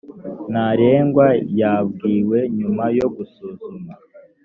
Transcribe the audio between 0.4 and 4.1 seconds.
ntarengwa yabwiwe nyuma yo gusuzuma